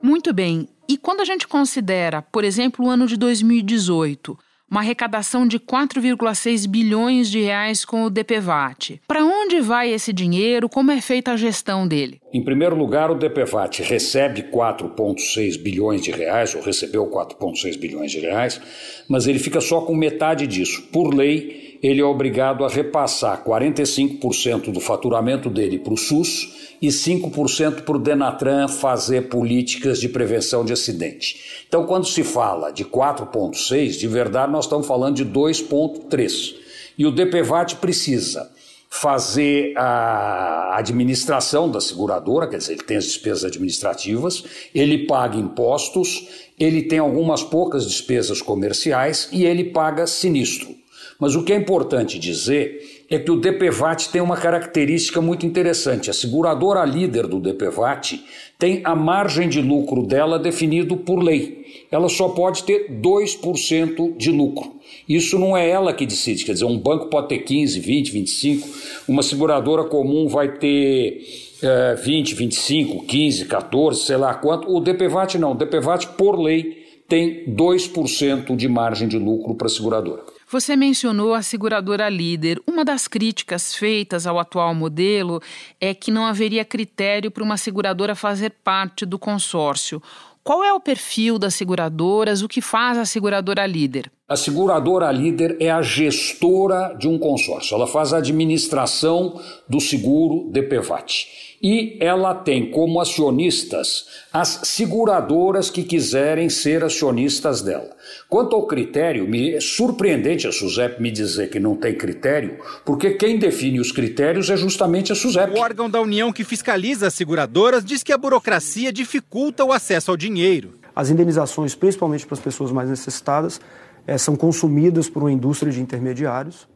Muito 0.01 0.33
bem. 0.33 0.67
E 0.89 0.97
quando 0.97 1.21
a 1.21 1.25
gente 1.25 1.47
considera, 1.47 2.21
por 2.21 2.43
exemplo, 2.43 2.85
o 2.85 2.89
ano 2.89 3.07
de 3.07 3.15
2018, 3.15 4.37
uma 4.73 4.79
arrecadação 4.79 5.47
de 5.47 5.59
4,6 5.59 6.67
bilhões 6.67 7.29
de 7.29 7.39
reais 7.39 7.85
com 7.85 8.05
o 8.05 8.09
DPVAT. 8.09 8.99
Para 9.07 9.23
onde 9.23 9.61
vai 9.61 9.91
esse 9.91 10.11
dinheiro? 10.11 10.67
Como 10.67 10.89
é 10.89 10.99
feita 10.99 11.31
a 11.31 11.37
gestão 11.37 11.87
dele? 11.87 12.19
Em 12.33 12.43
primeiro 12.43 12.75
lugar, 12.75 13.11
o 13.11 13.15
DPVAT 13.15 13.83
recebe 13.83 14.41
4,6 14.51 15.61
bilhões 15.61 16.01
de 16.01 16.09
reais, 16.09 16.55
ou 16.55 16.61
recebeu 16.63 17.05
4,6 17.05 17.77
bilhões 17.77 18.11
de 18.11 18.19
reais, 18.19 18.59
mas 19.07 19.27
ele 19.27 19.37
fica 19.37 19.61
só 19.61 19.81
com 19.81 19.95
metade 19.95 20.47
disso. 20.47 20.81
Por 20.91 21.13
lei, 21.13 21.72
ele 21.83 21.99
é 21.99 22.05
obrigado 22.05 22.63
a 22.63 22.69
repassar 22.69 23.43
45% 23.43 24.71
do 24.71 24.79
faturamento 24.79 25.49
dele 25.49 25.77
para 25.77 25.93
o 25.93 25.97
SUS 25.97 26.75
e 26.81 26.87
5% 26.87 27.81
para 27.81 27.97
o 27.97 27.99
Denatran 27.99 28.69
fazer 28.69 29.23
políticas 29.27 29.99
de 29.99 30.07
prevenção 30.07 30.63
de 30.63 30.71
acidente. 30.71 31.65
Então, 31.67 31.85
quando 31.85 32.07
se 32.07 32.23
fala 32.23 32.71
de 32.71 32.85
4,6, 32.85 33.99
de 33.99 34.07
verdade 34.07 34.49
nós 34.49 34.63
estamos 34.63 34.87
falando 34.87 35.17
de 35.17 35.25
2,3. 35.25 36.55
E 36.97 37.05
o 37.05 37.11
DPVAT 37.11 37.75
precisa 37.75 38.49
fazer 38.89 39.73
a 39.75 40.77
administração 40.77 41.69
da 41.69 41.81
seguradora, 41.81 42.47
quer 42.47 42.57
dizer, 42.59 42.73
ele 42.73 42.83
tem 42.83 42.95
as 42.95 43.05
despesas 43.05 43.43
administrativas, 43.43 44.43
ele 44.73 45.05
paga 45.05 45.35
impostos, 45.35 46.29
ele 46.57 46.83
tem 46.83 46.99
algumas 46.99 47.43
poucas 47.43 47.85
despesas 47.85 48.41
comerciais 48.41 49.27
e 49.33 49.43
ele 49.43 49.65
paga 49.65 50.07
sinistro. 50.07 50.82
Mas 51.23 51.35
o 51.35 51.43
que 51.45 51.53
é 51.53 51.55
importante 51.55 52.19
dizer 52.19 53.05
é 53.09 53.17
que 53.17 53.31
o 53.31 53.39
DPVAT 53.39 54.09
tem 54.09 54.21
uma 54.21 54.35
característica 54.35 55.21
muito 55.21 55.45
interessante. 55.45 56.09
A 56.09 56.13
seguradora 56.13 56.83
líder 56.83 57.27
do 57.27 57.39
DPVAT 57.39 58.21
tem 58.59 58.81
a 58.83 58.93
margem 58.93 59.47
de 59.47 59.61
lucro 59.61 60.05
dela 60.05 60.37
definido 60.37 60.97
por 60.97 61.23
lei. 61.23 61.85
Ela 61.89 62.09
só 62.09 62.27
pode 62.27 62.65
ter 62.65 62.91
2% 62.91 64.17
de 64.17 64.31
lucro. 64.31 64.73
Isso 65.07 65.39
não 65.39 65.55
é 65.55 65.69
ela 65.69 65.93
que 65.93 66.05
decide, 66.05 66.43
quer 66.43 66.51
dizer, 66.51 66.65
um 66.65 66.77
banco 66.77 67.07
pode 67.07 67.29
ter 67.29 67.39
15, 67.39 67.79
20, 67.79 68.11
25, 68.11 68.67
uma 69.07 69.23
seguradora 69.23 69.85
comum 69.85 70.27
vai 70.27 70.57
ter 70.57 71.23
é, 71.61 71.95
20, 71.95 72.35
25, 72.35 73.05
15, 73.05 73.45
14, 73.45 74.01
sei 74.01 74.17
lá 74.17 74.33
quanto. 74.33 74.69
O 74.69 74.81
DPVAT 74.81 75.37
não, 75.37 75.53
o 75.53 75.55
DPVAT 75.55 76.05
por 76.17 76.37
lei 76.37 76.83
tem 77.07 77.45
2% 77.45 78.57
de 78.57 78.67
margem 78.67 79.07
de 79.07 79.17
lucro 79.17 79.55
para 79.55 79.67
a 79.67 79.69
seguradora. 79.69 80.32
Você 80.53 80.75
mencionou 80.75 81.33
a 81.33 81.41
seguradora 81.41 82.07
líder. 82.07 82.61
Uma 82.67 82.85
das 82.85 83.07
críticas 83.07 83.73
feitas 83.73 84.27
ao 84.27 84.37
atual 84.37 84.75
modelo 84.75 85.41
é 85.81 85.95
que 85.95 86.11
não 86.11 86.27
haveria 86.27 86.63
critério 86.63 87.31
para 87.31 87.43
uma 87.43 87.57
seguradora 87.57 88.13
fazer 88.13 88.51
parte 88.63 89.03
do 89.03 89.17
consórcio. 89.17 89.99
Qual 90.43 90.63
é 90.63 90.71
o 90.71 90.79
perfil 90.79 91.39
das 91.39 91.55
seguradoras? 91.55 92.43
O 92.43 92.47
que 92.47 92.61
faz 92.61 92.99
a 92.99 93.05
seguradora 93.05 93.65
líder? 93.65 94.11
A 94.25 94.37
seguradora 94.37 95.11
líder 95.11 95.57
é 95.59 95.69
a 95.69 95.81
gestora 95.81 96.95
de 96.97 97.09
um 97.09 97.19
consórcio. 97.19 97.75
Ela 97.75 97.85
faz 97.85 98.13
a 98.13 98.19
administração 98.19 99.37
do 99.67 99.81
seguro 99.81 100.49
DPVAT 100.49 101.27
e 101.61 101.97
ela 101.99 102.33
tem 102.33 102.71
como 102.71 103.01
acionistas 103.01 104.05
as 104.31 104.61
seguradoras 104.63 105.69
que 105.69 105.83
quiserem 105.83 106.49
ser 106.49 106.85
acionistas 106.85 107.61
dela. 107.61 107.89
Quanto 108.29 108.55
ao 108.55 108.65
critério, 108.65 109.27
me 109.27 109.55
é 109.55 109.59
surpreendente 109.59 110.47
a 110.47 110.53
SUSEP 110.53 111.01
me 111.01 111.11
dizer 111.11 111.49
que 111.49 111.59
não 111.59 111.75
tem 111.75 111.93
critério, 111.93 112.59
porque 112.85 113.11
quem 113.11 113.37
define 113.37 113.81
os 113.81 113.91
critérios 113.91 114.49
é 114.49 114.55
justamente 114.55 115.11
a 115.11 115.15
SUSEP. 115.15 115.53
O 115.53 115.61
órgão 115.61 115.89
da 115.89 115.99
União 115.99 116.31
que 116.31 116.45
fiscaliza 116.45 117.07
as 117.07 117.13
seguradoras 117.13 117.83
diz 117.83 118.01
que 118.01 118.13
a 118.13 118.17
burocracia 118.17 118.93
dificulta 118.93 119.65
o 119.65 119.73
acesso 119.73 120.11
ao 120.11 120.15
dinheiro. 120.15 120.79
As 120.95 121.09
indenizações, 121.09 121.75
principalmente 121.75 122.25
para 122.25 122.35
as 122.35 122.39
pessoas 122.39 122.71
mais 122.71 122.87
necessitadas, 122.87 123.59
é, 124.05 124.17
são 124.17 124.35
consumidas 124.35 125.09
por 125.09 125.23
uma 125.23 125.31
indústria 125.31 125.71
de 125.71 125.81
intermediários 125.81 126.67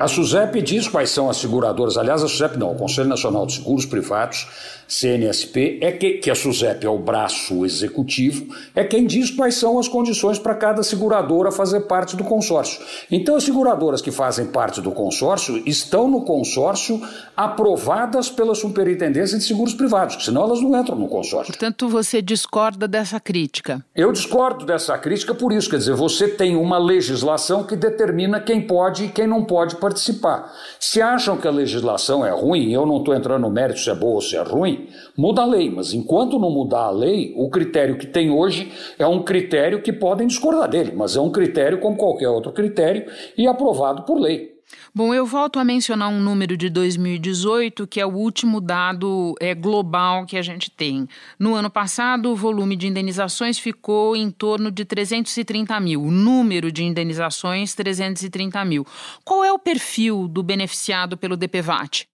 a 0.00 0.08
SUSEP 0.08 0.62
diz 0.62 0.88
quais 0.88 1.10
são 1.10 1.28
as 1.28 1.36
seguradoras, 1.36 1.98
aliás, 1.98 2.22
a 2.22 2.26
SUSEP 2.26 2.56
não, 2.56 2.72
o 2.72 2.74
Conselho 2.74 3.06
Nacional 3.06 3.44
de 3.44 3.56
Seguros 3.56 3.84
Privados, 3.84 4.46
CNSP, 4.88 5.78
é 5.82 5.92
que, 5.92 6.12
que 6.14 6.30
a 6.30 6.34
SUSEP 6.34 6.86
é 6.86 6.88
o 6.88 6.98
braço 6.98 7.66
executivo, 7.66 8.46
é 8.74 8.82
quem 8.82 9.06
diz 9.06 9.30
quais 9.30 9.56
são 9.56 9.78
as 9.78 9.88
condições 9.88 10.38
para 10.38 10.54
cada 10.54 10.82
seguradora 10.82 11.52
fazer 11.52 11.80
parte 11.80 12.16
do 12.16 12.24
consórcio. 12.24 12.80
Então, 13.10 13.36
as 13.36 13.44
seguradoras 13.44 14.00
que 14.00 14.10
fazem 14.10 14.46
parte 14.46 14.80
do 14.80 14.90
consórcio 14.90 15.62
estão 15.66 16.10
no 16.10 16.22
consórcio 16.24 16.98
aprovadas 17.36 18.30
pela 18.30 18.54
Superintendência 18.54 19.36
de 19.36 19.44
Seguros 19.44 19.74
Privados, 19.74 20.24
senão 20.24 20.44
elas 20.44 20.62
não 20.62 20.80
entram 20.80 20.96
no 20.96 21.08
consórcio. 21.08 21.52
Portanto, 21.52 21.90
você 21.90 22.22
discorda 22.22 22.88
dessa 22.88 23.20
crítica? 23.20 23.84
Eu 23.94 24.10
discordo 24.12 24.64
dessa 24.64 24.96
crítica 24.96 25.34
por 25.34 25.52
isso, 25.52 25.68
quer 25.68 25.76
dizer, 25.76 25.94
você 25.94 26.26
tem 26.26 26.56
uma 26.56 26.78
legislação 26.78 27.64
que 27.64 27.76
determina 27.76 28.40
quem 28.40 28.62
pode 28.62 29.04
e 29.04 29.08
quem 29.08 29.26
não 29.26 29.44
pode 29.44 29.76
participar 29.76 29.89
participar. 29.90 30.52
Se 30.78 31.02
acham 31.02 31.36
que 31.36 31.46
a 31.46 31.50
legislação 31.50 32.24
é 32.24 32.30
ruim, 32.30 32.72
eu 32.72 32.86
não 32.86 32.98
estou 32.98 33.14
entrando 33.14 33.42
no 33.42 33.50
mérito 33.50 33.80
se 33.80 33.90
é 33.90 33.94
boa 33.94 34.14
ou 34.14 34.20
se 34.20 34.36
é 34.36 34.42
ruim, 34.42 34.88
muda 35.16 35.42
a 35.42 35.46
lei. 35.46 35.68
Mas 35.68 35.92
enquanto 35.92 36.38
não 36.38 36.50
mudar 36.50 36.84
a 36.84 36.90
lei, 36.90 37.34
o 37.36 37.50
critério 37.50 37.98
que 37.98 38.06
tem 38.06 38.30
hoje 38.30 38.72
é 38.98 39.06
um 39.06 39.22
critério 39.22 39.82
que 39.82 39.92
podem 39.92 40.26
discordar 40.26 40.68
dele, 40.68 40.92
mas 40.94 41.16
é 41.16 41.20
um 41.20 41.30
critério 41.30 41.80
como 41.80 41.96
qualquer 41.96 42.28
outro 42.28 42.52
critério 42.52 43.06
e 43.36 43.46
aprovado 43.46 44.02
por 44.02 44.18
lei. 44.18 44.59
Bom, 44.94 45.14
eu 45.14 45.24
volto 45.24 45.58
a 45.58 45.64
mencionar 45.64 46.08
um 46.08 46.20
número 46.20 46.56
de 46.56 46.68
2018, 46.68 47.86
que 47.86 48.00
é 48.00 48.06
o 48.06 48.14
último 48.14 48.60
dado 48.60 49.34
é, 49.40 49.54
global 49.54 50.26
que 50.26 50.36
a 50.36 50.42
gente 50.42 50.70
tem. 50.70 51.08
No 51.38 51.54
ano 51.54 51.70
passado, 51.70 52.30
o 52.30 52.36
volume 52.36 52.76
de 52.76 52.86
indenizações 52.86 53.58
ficou 53.58 54.16
em 54.16 54.30
torno 54.30 54.70
de 54.70 54.84
330 54.84 55.78
mil. 55.80 56.02
O 56.02 56.10
número 56.10 56.72
de 56.72 56.84
indenizações, 56.84 57.74
330 57.74 58.64
mil. 58.64 58.86
Qual 59.24 59.44
é 59.44 59.52
o 59.52 59.58
perfil 59.58 60.26
do 60.26 60.42
beneficiado 60.42 61.16
pelo 61.16 61.36
DPVAT? 61.36 62.08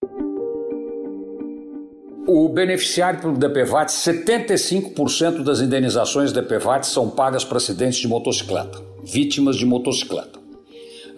O 2.27 2.49
beneficiário 2.49 3.21
pelo 3.21 3.37
DPVAT, 3.37 3.89
75% 3.89 5.43
das 5.43 5.61
indenizações 5.61 6.33
DPVAT 6.33 6.85
são 6.85 7.09
pagas 7.09 7.45
para 7.45 7.57
acidentes 7.57 7.99
de 7.99 8.07
motocicleta, 8.07 8.83
vítimas 9.01 9.55
de 9.55 9.65
motocicleta. 9.65 10.46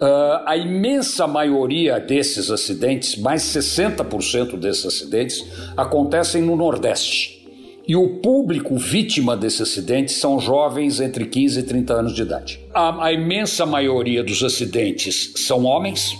Uh, 0.00 0.40
a 0.46 0.56
imensa 0.56 1.26
maioria 1.26 2.00
desses 2.00 2.50
acidentes, 2.50 3.16
mais 3.16 3.42
60% 3.42 4.56
desses 4.56 4.86
acidentes, 4.86 5.44
acontecem 5.76 6.40
no 6.40 6.56
Nordeste. 6.56 7.38
E 7.86 7.94
o 7.94 8.20
público 8.20 8.76
vítima 8.76 9.36
desses 9.36 9.62
acidentes 9.62 10.16
são 10.16 10.38
jovens 10.38 11.00
entre 11.00 11.26
15 11.26 11.60
e 11.60 11.62
30 11.64 11.92
anos 11.92 12.14
de 12.14 12.22
idade. 12.22 12.60
A, 12.72 13.06
a 13.06 13.12
imensa 13.12 13.66
maioria 13.66 14.22
dos 14.22 14.42
acidentes 14.42 15.34
são 15.36 15.64
homens, 15.64 16.16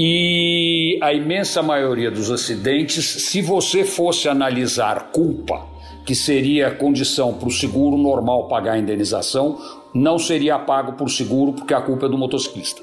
e 0.00 0.96
a 1.02 1.12
imensa 1.12 1.60
maioria 1.60 2.08
dos 2.08 2.30
acidentes, 2.30 3.04
se 3.04 3.42
você 3.42 3.84
fosse 3.84 4.28
analisar 4.28 5.10
culpa, 5.10 5.66
que 6.06 6.14
seria 6.14 6.70
condição 6.70 7.34
para 7.34 7.48
o 7.48 7.52
seguro 7.52 7.98
normal 7.98 8.46
pagar 8.46 8.74
a 8.74 8.78
indenização, 8.78 9.58
não 9.92 10.16
seria 10.16 10.56
pago 10.56 10.92
por 10.92 11.10
seguro 11.10 11.52
porque 11.52 11.74
a 11.74 11.80
culpa 11.80 12.06
é 12.06 12.08
do 12.08 12.16
motociclista. 12.16 12.80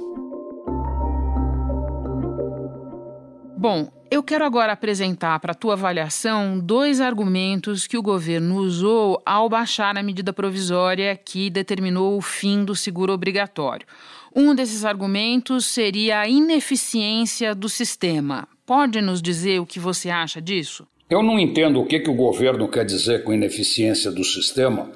Bom, 3.67 3.88
eu 4.12 4.22
quero 4.22 4.45
agora 4.45 4.74
apresentar 4.74 5.39
para 5.39 5.53
a 5.53 5.55
tua 5.55 5.74
avaliação 5.74 6.60
dois 6.60 7.01
argumentos 7.01 7.88
que 7.88 7.98
o 7.98 8.01
governo 8.03 8.57
usou 8.57 9.19
ao 9.25 9.50
baixar 9.50 9.98
a 9.98 10.03
medida 10.03 10.31
provisória 10.31 11.15
que 11.17 11.50
determinou 11.50 12.15
o 12.15 12.22
fim 12.22 12.63
do 12.63 12.75
seguro 12.75 13.12
obrigatório. 13.12 13.88
Um 14.36 14.53
desses 14.53 14.86
argumentos 14.86 15.65
seria 15.65 16.19
a 16.19 16.29
ineficiência 16.29 17.55
do 17.55 17.67
sistema. 17.67 18.48
Pode 18.67 19.01
nos 19.01 19.19
dizer 19.19 19.60
o 19.60 19.65
que 19.65 19.79
você 19.79 20.12
acha 20.12 20.39
disso? 20.39 20.86
Eu 21.10 21.24
não 21.24 21.39
entendo 21.39 21.81
o 21.81 21.88
que, 21.88 22.00
que 22.00 22.10
o 22.12 22.15
governo 22.15 22.67
quer 22.67 22.86
dizer 22.86 23.24
com 23.24 23.34
ineficiência 23.34 24.12
do 24.12 24.24
sistema, 24.24 24.91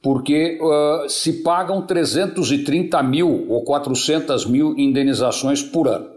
porque 0.00 0.58
uh, 0.62 1.06
se 1.10 1.42
pagam 1.42 1.82
330 1.82 3.02
mil 3.02 3.44
ou 3.50 3.62
400 3.64 4.46
mil 4.46 4.74
indenizações 4.78 5.62
por 5.62 5.88
ano. 5.88 6.13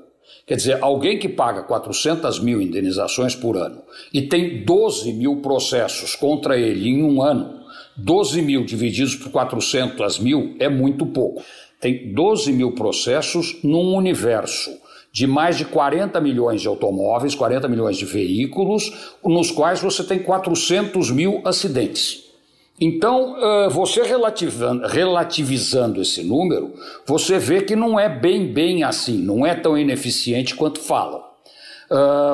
Quer 0.48 0.56
dizer, 0.56 0.78
alguém 0.82 1.20
que 1.20 1.28
paga 1.28 1.62
400 1.62 2.40
mil 2.40 2.62
indenizações 2.62 3.36
por 3.36 3.58
ano 3.58 3.82
e 4.14 4.22
tem 4.22 4.64
12 4.64 5.12
mil 5.12 5.42
processos 5.42 6.16
contra 6.16 6.58
ele 6.58 6.88
em 6.88 7.04
um 7.04 7.22
ano, 7.22 7.60
12 7.98 8.42
mil 8.42 8.64
divididos 8.64 9.14
por 9.14 9.30
400 9.30 10.20
mil 10.20 10.56
é 10.58 10.70
muito 10.70 11.06
pouco. 11.06 11.44
Tem 11.82 12.14
12 12.14 12.54
mil 12.54 12.72
processos 12.72 13.60
num 13.62 13.94
universo 13.94 14.72
de 15.12 15.28
mais 15.28 15.58
de 15.58 15.66
40 15.66 16.22
milhões 16.22 16.62
de 16.62 16.68
automóveis, 16.70 17.36
40 17.36 17.68
milhões 17.68 17.98
de 17.98 18.06
veículos, 18.06 19.18
nos 19.26 19.52
quais 19.52 19.82
você 19.82 20.02
tem 20.02 20.20
400 20.20 21.12
mil 21.12 21.42
acidentes. 21.44 22.27
Então, 22.80 23.36
você 23.72 24.04
relativizando, 24.04 26.02
esse 26.02 26.24
número, 26.24 26.74
você 27.06 27.40
vê 27.40 27.62
que 27.62 27.76
não 27.76 28.00
é 28.00 28.08
bem, 28.08 28.54
bem 28.54 28.84
assim, 28.84 29.18
não 29.18 29.46
é 29.46 29.56
tão 29.56 29.76
ineficiente 29.78 30.54
quanto 30.54 30.80
falam. 30.80 31.24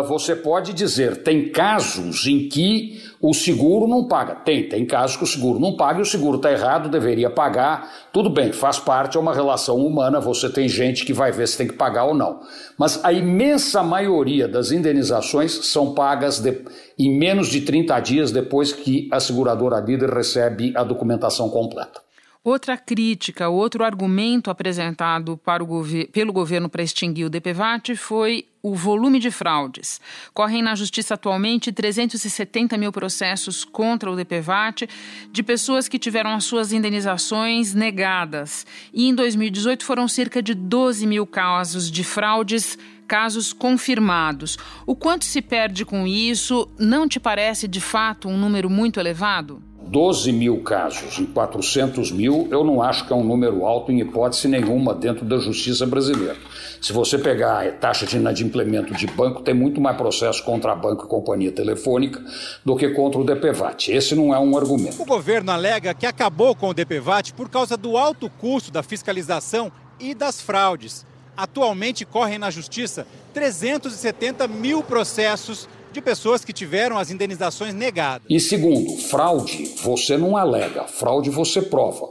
você 0.06 0.36
pode 0.36 0.74
dizer, 0.74 1.24
tem 1.24 1.50
casos 1.50 2.28
em 2.28 2.50
que 2.50 3.02
o 3.24 3.34
seguro 3.34 3.88
não 3.88 4.04
paga. 4.04 4.36
Tem, 4.36 4.68
tem 4.68 4.86
casos 4.86 5.16
que 5.16 5.24
o 5.24 5.28
seguro 5.28 5.58
não 5.58 5.78
paga 5.78 6.00
e 6.00 6.02
o 6.02 6.06
seguro 6.06 6.36
está 6.36 6.52
errado, 6.52 6.90
deveria 6.90 7.30
pagar. 7.30 7.90
Tudo 8.12 8.30
bem, 8.30 8.52
faz 8.52 8.80
parte, 8.80 9.16
é 9.16 9.20
uma 9.20 9.34
relação 9.34 9.78
humana, 9.78 10.20
você 10.20 10.50
tem 10.50 10.68
gente 10.68 11.06
que 11.06 11.14
vai 11.14 11.32
ver 11.32 11.48
se 11.48 11.58
tem 11.58 11.66
que 11.66 11.74
pagar 11.74 12.04
ou 12.04 12.14
não. 12.14 12.42
Mas 12.78 13.00
a 13.02 13.14
imensa 13.14 13.82
maioria 13.82 14.46
das 14.46 14.72
indenizações 14.72 15.54
são 15.68 15.94
pagas 15.94 16.42
de, 16.42 16.66
em 17.00 17.18
menos 17.18 17.48
de 17.48 17.62
30 17.62 17.98
dias 18.02 18.30
depois 18.30 18.74
que 18.74 19.08
a 19.10 19.22
seguradora 19.22 19.80
líder 19.80 20.10
recebe 20.10 20.74
a 20.76 20.84
documentação 20.84 21.50
completa. 21.50 22.02
Outra 22.46 22.76
crítica, 22.76 23.48
outro 23.48 23.86
argumento 23.86 24.52
apresentado 24.52 25.32
o 25.32 26.08
pelo 26.12 26.34
governo 26.34 26.68
para 26.68 26.84
extinguir 26.84 27.24
o 27.24 27.30
DPVAT 27.30 27.96
foi 27.96 28.46
o 28.62 28.76
volume 28.76 29.18
de 29.18 29.32
fraudes. 29.32 30.02
Correm 30.34 30.62
na 30.62 30.76
justiça 30.76 31.14
atualmente 31.14 31.72
370 31.72 32.78
mil 32.78 32.92
processos 32.92 33.64
contra 33.64 34.12
o 34.12 34.16
DPVAT 34.18 34.90
de 35.32 35.42
pessoas 35.42 35.88
que 35.88 35.98
tiveram 35.98 36.32
as 36.32 36.44
suas 36.44 36.74
indenizações 36.74 37.74
negadas. 37.74 38.66
E 38.94 39.08
em 39.08 39.16
2018 39.16 39.86
foram 39.86 40.06
cerca 40.10 40.44
de 40.44 40.54
12 40.54 41.08
mil 41.08 41.26
casos 41.26 41.90
de 41.90 42.04
fraudes 42.04 42.78
casos 43.08 43.54
confirmados. 43.54 44.58
O 44.86 44.98
quanto 44.98 45.24
se 45.24 45.42
perde 45.42 45.86
com 45.86 46.06
isso? 46.06 46.68
Não 46.78 47.08
te 47.08 47.22
parece 47.22 47.70
de 47.70 47.80
fato 47.80 48.28
um 48.28 48.38
número 48.38 48.70
muito 48.70 49.00
elevado? 49.00 49.62
12 49.94 50.32
mil 50.32 50.60
casos 50.64 51.20
em 51.20 51.26
400 51.28 52.12
mil, 52.12 52.48
eu 52.50 52.64
não 52.64 52.82
acho 52.82 53.06
que 53.06 53.14
é 53.14 53.16
um 53.16 53.24
número 53.24 53.64
alto 53.64 53.92
em 53.92 54.00
hipótese 54.00 54.48
nenhuma 54.48 54.92
dentro 54.92 55.24
da 55.24 55.38
justiça 55.38 55.86
brasileira. 55.86 56.36
Se 56.82 56.92
você 56.92 57.16
pegar 57.16 57.64
a 57.64 57.72
taxa 57.72 58.04
de 58.04 58.18
inadimplemento 58.18 58.92
de 58.96 59.06
banco, 59.06 59.44
tem 59.44 59.54
muito 59.54 59.80
mais 59.80 59.96
processo 59.96 60.44
contra 60.44 60.72
a 60.72 60.76
banco 60.76 61.06
e 61.06 61.08
companhia 61.08 61.52
telefônica 61.52 62.20
do 62.66 62.76
que 62.76 62.90
contra 62.90 63.22
o 63.22 63.24
DPVAT. 63.24 63.92
Esse 63.92 64.16
não 64.16 64.34
é 64.34 64.40
um 64.40 64.58
argumento. 64.58 65.00
O 65.00 65.06
governo 65.06 65.52
alega 65.52 65.94
que 65.94 66.08
acabou 66.08 66.56
com 66.56 66.70
o 66.70 66.74
DPVAT 66.74 67.32
por 67.36 67.48
causa 67.48 67.78
do 67.78 67.96
alto 67.96 68.32
custo 68.32 68.72
da 68.72 68.82
fiscalização 68.82 69.72
e 70.00 70.16
das 70.16 70.42
fraudes. 70.42 71.06
Atualmente 71.38 72.04
correm 72.04 72.40
na 72.40 72.50
justiça 72.50 73.06
370 73.32 74.48
mil 74.48 74.82
processos 74.82 75.70
de 75.94 76.02
pessoas 76.02 76.44
que 76.44 76.52
tiveram 76.52 76.98
as 76.98 77.12
indenizações 77.12 77.74
negadas. 77.74 78.28
E 78.30 78.40
segundo, 78.40 78.98
fraude 78.98 79.76
você 79.82 80.18
não 80.18 80.36
alega, 80.36 80.84
fraude 80.86 81.30
você 81.30 81.62
prova. 81.62 82.10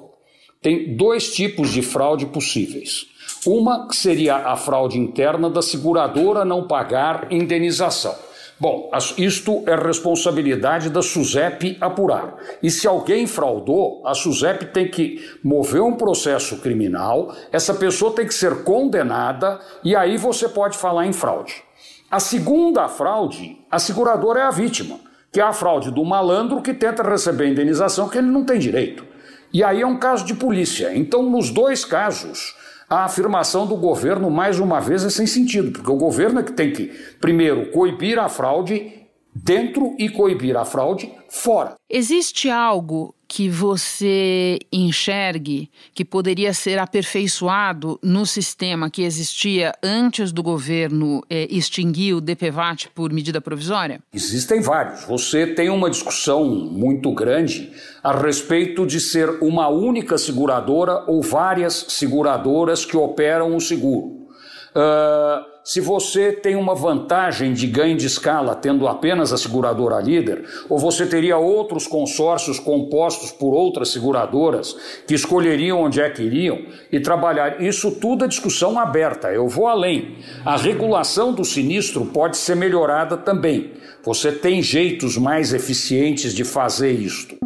Tem 0.62 0.96
dois 0.96 1.34
tipos 1.34 1.70
de 1.70 1.82
fraude 1.82 2.26
possíveis. 2.26 3.06
Uma 3.44 3.88
que 3.88 3.96
seria 3.96 4.36
a 4.36 4.56
fraude 4.56 4.98
interna 4.98 5.50
da 5.50 5.60
seguradora 5.60 6.44
não 6.44 6.68
pagar 6.68 7.32
indenização. 7.32 8.14
Bom, 8.60 8.92
isto 9.18 9.64
é 9.66 9.74
responsabilidade 9.74 10.88
da 10.88 11.02
SUSEP 11.02 11.76
apurar. 11.80 12.36
E 12.62 12.70
se 12.70 12.86
alguém 12.86 13.26
fraudou, 13.26 14.00
a 14.06 14.14
SUSEP 14.14 14.66
tem 14.66 14.88
que 14.88 15.20
mover 15.42 15.82
um 15.82 15.96
processo 15.96 16.58
criminal, 16.58 17.34
essa 17.50 17.74
pessoa 17.74 18.14
tem 18.14 18.24
que 18.24 18.32
ser 18.32 18.62
condenada 18.62 19.60
e 19.82 19.96
aí 19.96 20.16
você 20.16 20.48
pode 20.48 20.78
falar 20.78 21.08
em 21.08 21.12
fraude. 21.12 21.64
A 22.12 22.20
segunda 22.20 22.88
fraude, 22.88 23.56
a 23.70 23.78
seguradora 23.78 24.40
é 24.40 24.42
a 24.42 24.50
vítima, 24.50 25.00
que 25.32 25.40
é 25.40 25.42
a 25.42 25.50
fraude 25.50 25.90
do 25.90 26.04
malandro 26.04 26.60
que 26.60 26.74
tenta 26.74 27.02
receber 27.02 27.48
indenização 27.48 28.06
que 28.06 28.18
ele 28.18 28.26
não 28.26 28.44
tem 28.44 28.58
direito. 28.58 29.02
E 29.50 29.64
aí 29.64 29.80
é 29.80 29.86
um 29.86 29.96
caso 29.96 30.22
de 30.26 30.34
polícia. 30.34 30.94
Então, 30.94 31.22
nos 31.22 31.48
dois 31.48 31.86
casos, 31.86 32.54
a 32.86 33.06
afirmação 33.06 33.66
do 33.66 33.76
governo, 33.76 34.30
mais 34.30 34.60
uma 34.60 34.78
vez, 34.78 35.02
é 35.06 35.08
sem 35.08 35.26
sentido, 35.26 35.72
porque 35.72 35.90
o 35.90 35.96
governo 35.96 36.40
é 36.40 36.42
que 36.42 36.52
tem 36.52 36.70
que, 36.70 36.88
primeiro, 37.18 37.70
coibir 37.70 38.18
a 38.18 38.28
fraude 38.28 38.92
dentro 39.34 39.96
e 39.98 40.10
coibir 40.10 40.54
a 40.54 40.66
fraude 40.66 41.10
fora. 41.30 41.76
Existe 41.88 42.50
algo 42.50 43.14
que 43.34 43.48
você 43.48 44.58
enxergue 44.70 45.70
que 45.94 46.04
poderia 46.04 46.52
ser 46.52 46.78
aperfeiçoado 46.78 47.98
no 48.02 48.26
sistema 48.26 48.90
que 48.90 49.04
existia 49.04 49.72
antes 49.82 50.32
do 50.32 50.42
governo 50.42 51.24
eh, 51.30 51.48
extinguir 51.50 52.12
o 52.12 52.20
DPVAT 52.20 52.90
por 52.94 53.10
medida 53.10 53.40
provisória? 53.40 54.00
Existem 54.12 54.60
vários. 54.60 55.04
Você 55.04 55.46
tem 55.46 55.70
uma 55.70 55.88
discussão 55.88 56.44
muito 56.44 57.10
grande 57.14 57.72
a 58.02 58.12
respeito 58.14 58.86
de 58.86 59.00
ser 59.00 59.42
uma 59.42 59.66
única 59.66 60.18
seguradora 60.18 61.02
ou 61.06 61.22
várias 61.22 61.86
seguradoras 61.88 62.84
que 62.84 62.98
operam 62.98 63.56
o 63.56 63.60
seguro. 63.62 64.28
Uh, 64.76 65.51
se 65.64 65.80
você 65.80 66.32
tem 66.32 66.56
uma 66.56 66.74
vantagem 66.74 67.52
de 67.52 67.66
ganho 67.66 67.96
de 67.96 68.06
escala 68.06 68.54
tendo 68.54 68.88
apenas 68.88 69.32
a 69.32 69.38
seguradora 69.38 70.00
líder, 70.00 70.44
ou 70.68 70.78
você 70.78 71.06
teria 71.06 71.38
outros 71.38 71.86
consórcios 71.86 72.58
compostos 72.58 73.30
por 73.30 73.54
outras 73.54 73.90
seguradoras 73.90 74.76
que 75.06 75.14
escolheriam 75.14 75.80
onde 75.80 76.00
é 76.00 76.10
que 76.10 76.22
iriam 76.22 76.58
e 76.90 76.98
trabalhar. 76.98 77.62
Isso 77.62 77.92
tudo 77.92 78.24
é 78.24 78.28
discussão 78.28 78.78
aberta. 78.78 79.32
Eu 79.32 79.48
vou 79.48 79.68
além. 79.68 80.16
A 80.44 80.56
regulação 80.56 81.32
do 81.32 81.44
sinistro 81.44 82.06
pode 82.06 82.36
ser 82.36 82.56
melhorada 82.56 83.16
também. 83.16 83.72
Você 84.04 84.32
tem 84.32 84.60
jeitos 84.60 85.16
mais 85.16 85.54
eficientes 85.54 86.34
de 86.34 86.42
fazer 86.42 86.90
isto. 86.90 87.36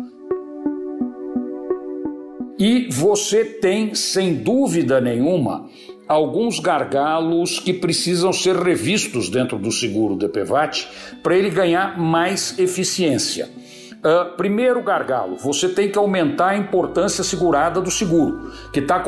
E 2.59 2.89
você 2.91 3.45
tem, 3.45 3.95
sem 3.95 4.33
dúvida 4.33 4.99
nenhuma, 4.99 5.69
alguns 6.09 6.61
gargalos 6.61 7.59
que 7.59 7.73
precisam 7.73 8.33
ser 8.33 8.57
revistos 8.57 9.29
dentro 9.29 9.59
do 9.59 9.73
seguro 9.73 10.17
DPVAT 10.17 10.89
para 11.23 11.37
ele 11.37 11.51
ganhar 11.51 11.99
mais 11.99 12.59
eficiência. 12.59 13.49
Uh, 13.97 14.37
primeiro 14.37 14.81
gargalo, 14.83 15.37
você 15.37 15.69
tem 15.69 15.91
que 15.91 15.99
aumentar 15.99 16.51
a 16.51 16.57
importância 16.57 17.25
segurada 17.25 17.81
do 17.81 17.91
seguro, 17.91 18.53
que 18.73 18.79
está 18.79 19.03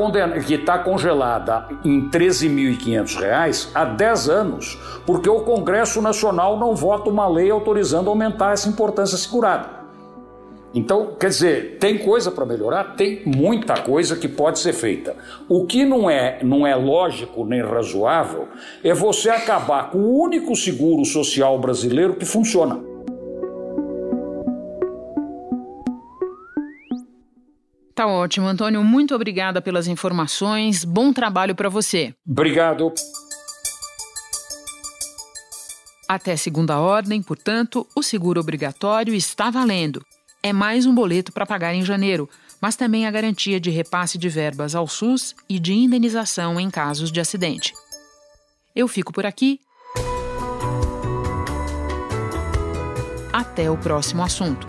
tá 0.64 0.78
congelada 0.78 1.68
em 1.84 2.00
R$ 2.00 2.08
13.500 2.08 3.68
há 3.74 3.84
10 3.84 4.28
anos, 4.28 4.78
porque 5.06 5.28
o 5.28 5.42
Congresso 5.42 6.02
Nacional 6.02 6.58
não 6.58 6.74
vota 6.74 7.11
uma 7.11 7.28
lei 7.28 7.48
autorizando 7.48 8.11
aumentar 8.11 8.54
essa 8.54 8.68
importância 8.68 9.16
segurada. 9.16 9.77
Então, 10.74 11.16
quer 11.18 11.28
dizer, 11.28 11.78
tem 11.78 11.96
coisa 11.98 12.31
para 12.31 12.44
melhorar? 12.44 12.94
Tem 12.94 13.22
muita 13.24 13.81
coisa 13.81 14.16
que 14.16 14.28
pode 14.28 14.59
ser 14.59 14.74
feita. 14.74 15.16
O 15.48 15.66
que 15.66 15.85
não 15.85 16.11
é, 16.11 16.40
não 16.42 16.66
é 16.66 16.74
lógico 16.74 17.44
nem 17.44 17.62
razoável 17.62 18.48
é 18.85 18.92
você 18.92 19.31
acabar 19.31 19.90
com 19.90 19.98
o 19.98 20.22
único 20.22 20.54
seguro 20.54 21.04
social 21.04 21.59
brasileiro 21.59 22.14
que 22.14 22.26
funciona. 22.26 22.81
Tá 27.94 28.07
ótimo, 28.07 28.46
Antônio. 28.46 28.85
Muito 28.85 29.14
obrigada 29.14 29.61
pelas 29.61 29.88
informações. 29.88 30.85
Bom 30.85 31.12
trabalho 31.12 31.54
para 31.54 31.68
você. 31.68 32.14
Obrigado. 32.28 32.92
Até 36.09 36.37
segunda 36.37 36.78
ordem, 36.78 37.20
portanto, 37.22 37.87
o 37.96 38.02
seguro 38.02 38.40
obrigatório 38.40 39.14
está 39.14 39.50
valendo 39.50 40.00
é 40.42 40.53
mais 40.53 40.87
um 40.87 40.94
boleto 40.94 41.33
para 41.33 41.46
pagar 41.46 41.74
em 41.74 41.85
janeiro, 41.85 42.29
mas 42.61 42.77
também 42.77 43.07
a 43.07 43.11
garantia 43.11 43.61
de 43.61 43.70
repasse 43.70 44.18
de 44.18 44.29
verbas 44.29 44.74
ao 44.74 44.87
SUS 44.87 45.35
e 45.48 45.59
de 45.59 45.72
indenização 45.72 46.59
em 46.59 46.70
casos 46.70 47.11
de 47.11 47.20
acidente. 47.20 47.72
Eu 48.74 48.87
fico 48.88 49.12
por 49.12 49.27
aqui. 49.27 49.61
Até 53.33 53.70
o 53.70 53.77
próximo 53.77 54.22
assunto. 54.22 54.66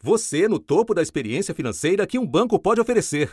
Você 0.00 0.48
no 0.48 0.58
topo 0.58 0.94
da 0.94 1.02
experiência 1.02 1.54
financeira 1.54 2.06
que 2.06 2.18
um 2.18 2.26
banco 2.26 2.58
pode 2.58 2.80
oferecer. 2.80 3.32